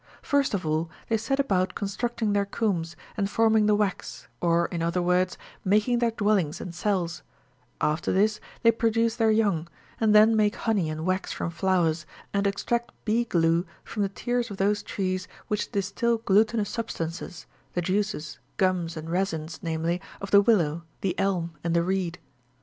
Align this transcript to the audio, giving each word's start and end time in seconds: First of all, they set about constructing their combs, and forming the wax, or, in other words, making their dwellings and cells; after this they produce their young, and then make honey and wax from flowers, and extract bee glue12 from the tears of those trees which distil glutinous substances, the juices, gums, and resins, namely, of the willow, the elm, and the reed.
First 0.23 0.55
of 0.55 0.65
all, 0.65 0.89
they 1.09 1.17
set 1.17 1.39
about 1.39 1.75
constructing 1.75 2.33
their 2.33 2.47
combs, 2.47 2.95
and 3.15 3.29
forming 3.29 3.67
the 3.67 3.75
wax, 3.75 4.27
or, 4.41 4.65
in 4.69 4.81
other 4.81 4.99
words, 4.99 5.37
making 5.63 5.99
their 5.99 6.09
dwellings 6.09 6.59
and 6.59 6.73
cells; 6.73 7.21
after 7.79 8.11
this 8.11 8.39
they 8.63 8.71
produce 8.71 9.15
their 9.17 9.29
young, 9.29 9.67
and 9.99 10.15
then 10.15 10.35
make 10.35 10.55
honey 10.55 10.89
and 10.89 11.05
wax 11.05 11.31
from 11.31 11.51
flowers, 11.51 12.07
and 12.33 12.47
extract 12.47 12.91
bee 13.05 13.25
glue12 13.25 13.65
from 13.83 14.01
the 14.01 14.09
tears 14.09 14.49
of 14.49 14.57
those 14.57 14.81
trees 14.81 15.27
which 15.49 15.71
distil 15.71 16.17
glutinous 16.17 16.71
substances, 16.71 17.45
the 17.73 17.81
juices, 17.83 18.39
gums, 18.57 18.97
and 18.97 19.07
resins, 19.11 19.59
namely, 19.61 20.01
of 20.19 20.31
the 20.31 20.41
willow, 20.41 20.81
the 21.01 21.13
elm, 21.19 21.53
and 21.63 21.75
the 21.75 21.83
reed. 21.83 22.17